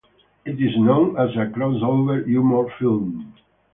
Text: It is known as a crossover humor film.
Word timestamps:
It 0.45 0.59
is 0.59 0.75
known 0.79 1.15
as 1.15 1.29
a 1.35 1.45
crossover 1.53 2.25
humor 2.25 2.71
film. 2.79 3.31